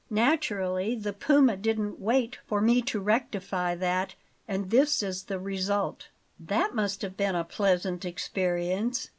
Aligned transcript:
Naturally 0.09 0.95
the 0.95 1.13
puma 1.13 1.55
didn't 1.55 1.99
wait 1.99 2.39
for 2.47 2.59
me 2.59 2.81
to 2.81 2.99
rectify 2.99 3.75
that; 3.75 4.15
and 4.47 4.71
this 4.71 5.03
is 5.03 5.25
the 5.25 5.37
result." 5.37 6.07
"That 6.39 6.73
must 6.73 7.03
have 7.03 7.15
been 7.15 7.35
a 7.35 7.43
pleasant 7.43 8.03
experience." 8.03 9.09